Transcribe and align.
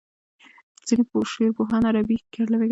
ځینې 0.87 1.03
پوهان 1.11 1.81
شعر 1.83 1.85
عربي 1.97 2.17
کلمه 2.33 2.57
ګڼي. 2.67 2.69